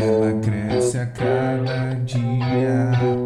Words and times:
Ela 0.00 0.40
cresce 0.40 0.98
a 0.98 1.06
cada 1.06 1.94
dia. 2.04 3.23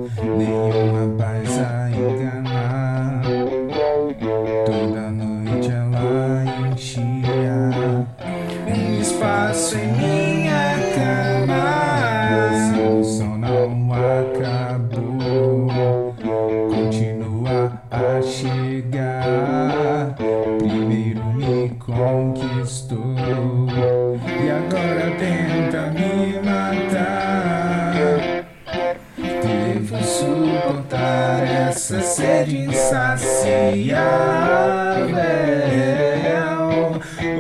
E 23.29 24.51
agora 24.51 25.11
tenta 25.19 25.91
me 25.91 26.41
matar. 26.43 27.95
Devo 29.17 30.03
suportar 30.03 31.43
essa 31.45 32.01
sede 32.01 32.59
insaciável. 32.59 33.99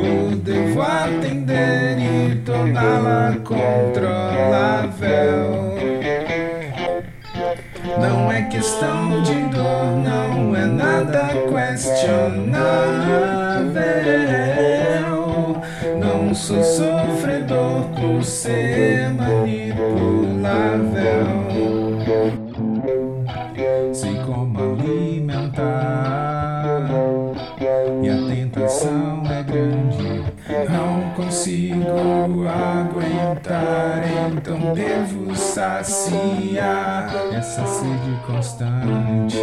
Ou 0.04 0.30
devo 0.36 0.82
atender 0.82 1.98
e 1.98 2.36
torná-la 2.44 3.36
controlável. 3.44 4.18
Não 7.98 8.30
é 8.30 8.42
questão 8.42 9.22
de 9.22 9.42
dor, 9.48 9.96
não 10.04 10.54
é 10.54 10.66
nada 10.66 11.28
questionável. 11.50 12.98
Sou 16.38 16.62
sofredor 16.62 17.82
por 18.00 18.22
ser 18.24 19.10
manipulável. 19.10 20.38
Sei 23.92 24.14
como 24.24 24.58
alimentar 24.58 26.38
e 28.02 28.08
a 28.08 28.16
tentação 28.28 29.22
é 29.26 29.42
grande. 29.42 30.24
Não 30.70 31.10
consigo 31.16 32.46
aguentar, 32.48 34.04
então 34.32 34.72
devo 34.74 35.34
saciar 35.34 37.12
essa 37.34 37.66
sede 37.66 38.16
constante. 38.26 39.38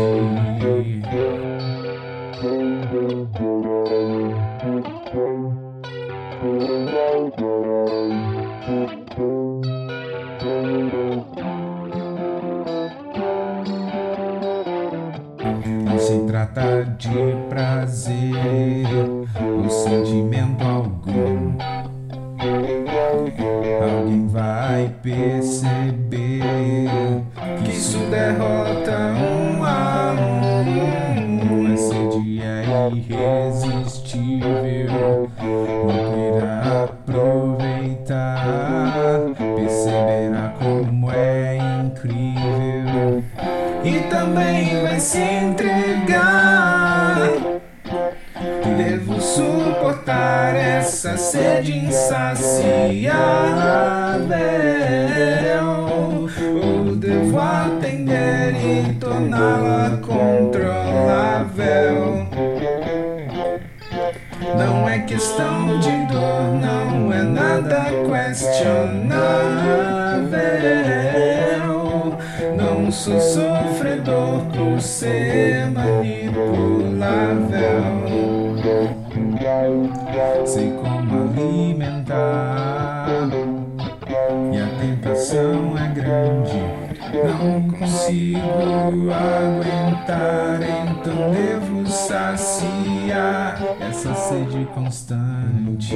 Não 15.83 15.99
se 15.99 16.19
trata 16.27 16.85
de 16.97 17.35
prazer 17.49 18.85
ou 19.41 19.69
sentimento 19.69 20.63
algum. 20.63 21.57
Alguém 23.81 24.27
vai 24.27 24.95
perceber 25.03 26.41
Que 27.63 27.71
isso 27.71 27.97
derrota 28.09 28.54
é 41.25 41.57
incrível. 41.81 43.23
E 43.83 43.99
também 44.09 44.81
vai 44.81 44.99
se 44.99 45.19
entregar. 45.19 46.25
Devo 48.77 49.21
suportar 49.21 50.55
essa 50.55 51.17
sede 51.17 51.77
insaciável. 51.77 53.15
Ou 56.63 56.95
devo 56.95 57.39
atender 57.39 58.55
e 58.55 58.93
torná-la 58.93 59.97
controlável. 60.01 60.95
Não 64.57 64.87
é 64.89 64.99
questão 64.99 65.79
de 65.79 66.05
dor, 66.11 66.53
não 66.59 67.13
é 67.13 67.21
nada 67.23 67.85
questionável. 68.09 69.75
Sou 72.95 73.19
sofredor 73.19 74.45
por 74.55 74.79
ser 74.81 75.69
manipulável. 75.69 76.95
Sei 80.45 80.71
como 80.71 81.29
alimentar 81.29 83.27
e 84.51 84.57
a 84.57 84.67
tentação 84.79 85.77
é 85.77 85.87
grande. 85.93 86.63
Não 87.13 87.69
consigo 87.69 89.11
aguentar, 89.11 90.61
então 90.63 91.31
devo 91.31 91.85
saciar 91.85 93.61
essa 93.81 94.15
sede 94.15 94.65
constante. 94.73 95.95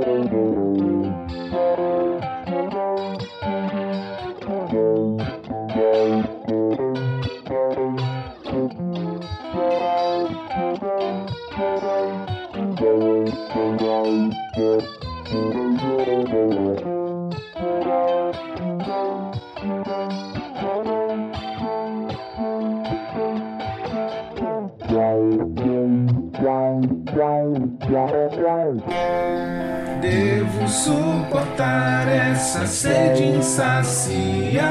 Devo 29.99 30.65
suportar 30.65 32.07
essa 32.07 32.65
sede 32.65 33.23
insaciável. 33.23 34.61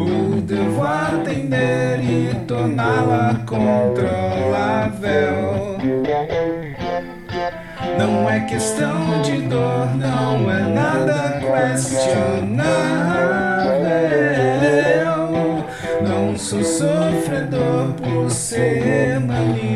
Ou 0.00 0.40
devo 0.40 0.82
atender 0.82 2.00
e 2.02 2.34
torná-la 2.46 3.34
controlável. 3.46 3.92
Não 7.98 8.30
é 8.30 8.40
questão 8.40 9.20
de 9.20 9.42
dor, 9.42 9.94
não 9.94 10.50
é 10.50 10.60
nada 10.62 11.38
questionável. 11.38 12.72
Não 16.02 16.38
sou 16.38 16.64
sofredor 16.64 17.92
por 18.02 18.30
ser 18.30 19.20
manipulável. 19.20 19.71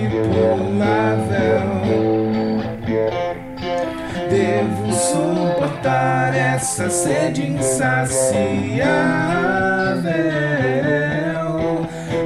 Essa 6.56 6.88
sede 6.88 7.46
insaciável. 7.46 8.86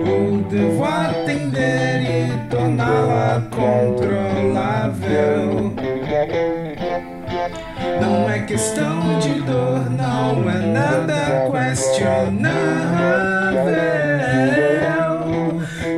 Ou 0.06 0.38
devo 0.48 0.84
atender 0.84 2.00
e 2.02 2.48
torná-la 2.48 3.42
controlável. 3.50 4.14
Não 8.00 8.30
é 8.30 8.38
questão 8.42 9.18
de 9.18 9.40
dor, 9.40 9.90
não 9.90 10.48
é 10.48 10.60
nada 10.60 11.50
questionável. 11.50 12.54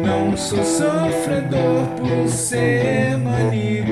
Não 0.02 0.34
sou 0.38 0.64
sofredor 0.64 1.86
por 1.98 2.28
ser 2.30 3.18
manipulável. 3.18 3.91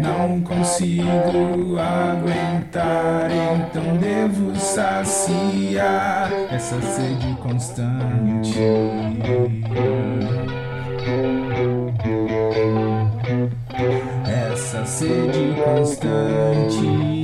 Não 0.00 0.40
consigo 0.40 1.78
aguentar, 1.78 3.30
então 3.30 3.96
devo 3.98 4.56
saciar 4.56 6.30
essa 6.50 6.80
sede 6.80 7.34
constante. 7.42 8.58
sede 14.90 15.54
constante. 15.62 17.20